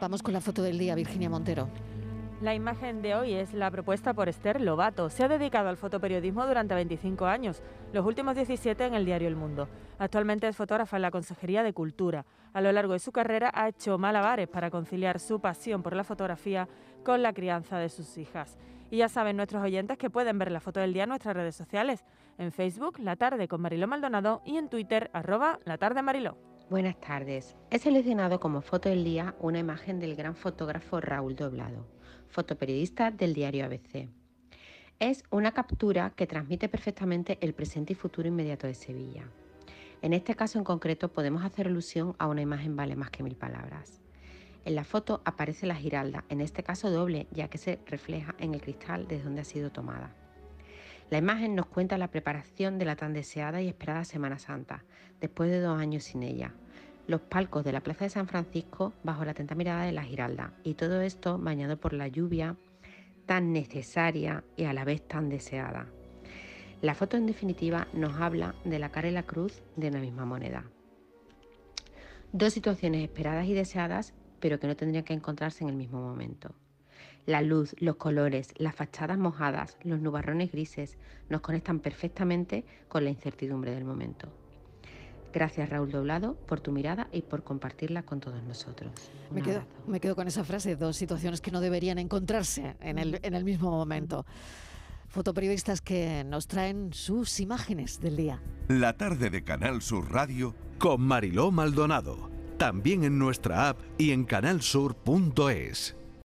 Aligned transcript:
Vamos 0.00 0.22
con 0.22 0.32
la 0.32 0.40
foto 0.40 0.62
del 0.62 0.78
día, 0.78 0.94
Virginia 0.94 1.28
Montero. 1.28 1.68
La 2.40 2.54
imagen 2.54 3.02
de 3.02 3.14
hoy 3.14 3.34
es 3.34 3.52
la 3.52 3.70
propuesta 3.70 4.14
por 4.14 4.30
Esther 4.30 4.58
Lobato. 4.58 5.10
Se 5.10 5.24
ha 5.24 5.28
dedicado 5.28 5.68
al 5.68 5.76
fotoperiodismo 5.76 6.46
durante 6.46 6.74
25 6.74 7.26
años, 7.26 7.62
los 7.92 8.06
últimos 8.06 8.34
17 8.34 8.82
en 8.86 8.94
el 8.94 9.04
diario 9.04 9.28
El 9.28 9.36
Mundo. 9.36 9.68
Actualmente 9.98 10.48
es 10.48 10.56
fotógrafa 10.56 10.96
en 10.96 11.02
la 11.02 11.10
Consejería 11.10 11.62
de 11.62 11.74
Cultura. 11.74 12.24
A 12.54 12.62
lo 12.62 12.72
largo 12.72 12.94
de 12.94 12.98
su 12.98 13.12
carrera 13.12 13.50
ha 13.52 13.68
hecho 13.68 13.98
malabares 13.98 14.48
para 14.48 14.70
conciliar 14.70 15.20
su 15.20 15.38
pasión 15.38 15.82
por 15.82 15.94
la 15.94 16.02
fotografía 16.02 16.66
con 17.04 17.22
la 17.22 17.34
crianza 17.34 17.76
de 17.76 17.90
sus 17.90 18.16
hijas. 18.16 18.56
Y 18.90 18.96
ya 18.96 19.10
saben 19.10 19.36
nuestros 19.36 19.62
oyentes 19.62 19.98
que 19.98 20.08
pueden 20.08 20.38
ver 20.38 20.50
la 20.50 20.60
foto 20.60 20.80
del 20.80 20.94
día 20.94 21.02
en 21.02 21.10
nuestras 21.10 21.36
redes 21.36 21.56
sociales, 21.56 22.06
en 22.38 22.52
Facebook, 22.52 22.98
La 23.00 23.16
Tarde 23.16 23.48
con 23.48 23.60
Mariló 23.60 23.86
Maldonado 23.86 24.40
y 24.46 24.56
en 24.56 24.70
Twitter, 24.70 25.10
arroba 25.12 25.60
La 25.66 25.76
Tarde 25.76 26.00
Mariló. 26.00 26.49
Buenas 26.70 27.00
tardes. 27.00 27.56
He 27.70 27.80
seleccionado 27.80 28.38
como 28.38 28.60
foto 28.60 28.88
del 28.88 29.02
día 29.02 29.34
una 29.40 29.58
imagen 29.58 29.98
del 29.98 30.14
gran 30.14 30.36
fotógrafo 30.36 31.00
Raúl 31.00 31.34
Doblado 31.34 31.84
fotoperiodista 32.28 33.10
del 33.10 33.34
diario 33.34 33.64
ABC. 33.64 34.08
Es 35.00 35.24
una 35.30 35.50
captura 35.50 36.12
que 36.14 36.28
transmite 36.28 36.68
perfectamente 36.68 37.38
el 37.40 37.54
presente 37.54 37.94
y 37.94 37.96
futuro 37.96 38.28
inmediato 38.28 38.68
de 38.68 38.74
Sevilla. 38.74 39.24
En 40.00 40.12
este 40.12 40.36
caso 40.36 40.58
en 40.58 40.64
concreto 40.64 41.08
podemos 41.08 41.44
hacer 41.44 41.66
alusión 41.66 42.14
a 42.20 42.28
una 42.28 42.42
imagen 42.42 42.76
vale 42.76 42.94
más 42.94 43.10
que 43.10 43.24
mil 43.24 43.34
palabras. 43.34 44.00
En 44.64 44.76
la 44.76 44.84
foto 44.84 45.22
aparece 45.24 45.66
la 45.66 45.74
giralda, 45.74 46.24
en 46.28 46.40
este 46.40 46.62
caso 46.62 46.88
doble, 46.88 47.26
ya 47.32 47.48
que 47.48 47.58
se 47.58 47.80
refleja 47.84 48.36
en 48.38 48.54
el 48.54 48.60
cristal 48.60 49.08
desde 49.08 49.24
donde 49.24 49.40
ha 49.40 49.44
sido 49.44 49.72
tomada. 49.72 50.14
La 51.10 51.18
imagen 51.18 51.56
nos 51.56 51.66
cuenta 51.66 51.98
la 51.98 52.12
preparación 52.12 52.78
de 52.78 52.84
la 52.84 52.94
tan 52.94 53.12
deseada 53.12 53.60
y 53.60 53.66
esperada 53.66 54.04
Semana 54.04 54.38
Santa, 54.38 54.84
después 55.20 55.50
de 55.50 55.60
dos 55.60 55.78
años 55.78 56.04
sin 56.04 56.22
ella, 56.22 56.54
los 57.08 57.20
palcos 57.20 57.64
de 57.64 57.72
la 57.72 57.80
Plaza 57.80 58.04
de 58.04 58.10
San 58.10 58.28
Francisco 58.28 58.92
bajo 59.02 59.24
la 59.24 59.32
atenta 59.32 59.56
mirada 59.56 59.82
de 59.84 59.90
la 59.90 60.04
Giralda 60.04 60.52
y 60.62 60.74
todo 60.74 61.00
esto 61.00 61.36
bañado 61.36 61.78
por 61.78 61.92
la 61.94 62.06
lluvia 62.06 62.56
tan 63.26 63.52
necesaria 63.52 64.44
y 64.56 64.64
a 64.64 64.72
la 64.72 64.84
vez 64.84 65.06
tan 65.06 65.28
deseada. 65.28 65.88
La 66.80 66.94
foto 66.94 67.16
en 67.16 67.26
definitiva 67.26 67.88
nos 67.92 68.14
habla 68.20 68.54
de 68.64 68.78
la 68.78 68.90
cara 68.90 69.08
y 69.08 69.12
la 69.12 69.24
cruz 69.24 69.64
de 69.74 69.88
una 69.88 69.98
misma 69.98 70.24
moneda. 70.24 70.64
Dos 72.32 72.52
situaciones 72.52 73.02
esperadas 73.02 73.46
y 73.46 73.54
deseadas, 73.54 74.14
pero 74.38 74.60
que 74.60 74.68
no 74.68 74.76
tendrían 74.76 75.04
que 75.04 75.12
encontrarse 75.12 75.64
en 75.64 75.70
el 75.70 75.76
mismo 75.76 76.00
momento. 76.00 76.54
La 77.26 77.42
luz, 77.42 77.74
los 77.78 77.96
colores, 77.96 78.52
las 78.56 78.74
fachadas 78.74 79.18
mojadas, 79.18 79.76
los 79.82 80.00
nubarrones 80.00 80.52
grises 80.52 80.96
nos 81.28 81.40
conectan 81.40 81.80
perfectamente 81.80 82.64
con 82.88 83.04
la 83.04 83.10
incertidumbre 83.10 83.72
del 83.72 83.84
momento. 83.84 84.28
Gracias 85.32 85.68
Raúl 85.70 85.90
Doblado 85.90 86.34
por 86.34 86.60
tu 86.60 86.72
mirada 86.72 87.08
y 87.12 87.22
por 87.22 87.44
compartirla 87.44 88.02
con 88.02 88.20
todos 88.20 88.42
nosotros. 88.42 88.90
Me 89.30 89.42
quedo, 89.42 89.62
me 89.86 90.00
quedo, 90.00 90.16
con 90.16 90.26
esa 90.26 90.42
frase, 90.44 90.74
dos 90.76 90.96
situaciones 90.96 91.40
que 91.40 91.52
no 91.52 91.60
deberían 91.60 91.98
encontrarse 91.98 92.74
en 92.80 92.98
el, 92.98 93.20
en 93.22 93.34
el 93.34 93.44
mismo 93.44 93.70
momento. 93.70 94.26
Fotoperiodistas 95.08 95.80
que 95.80 96.24
nos 96.24 96.46
traen 96.46 96.92
sus 96.92 97.40
imágenes 97.40 98.00
del 98.00 98.16
día. 98.16 98.42
La 98.68 98.96
tarde 98.96 99.30
de 99.30 99.42
Canal 99.42 99.82
Sur 99.82 100.10
Radio 100.12 100.54
con 100.78 101.00
Mariló 101.00 101.50
Maldonado. 101.50 102.30
También 102.58 103.04
en 103.04 103.18
nuestra 103.18 103.68
app 103.68 103.80
y 103.98 104.12
en 104.12 104.24
canalsur.es. 104.24 105.99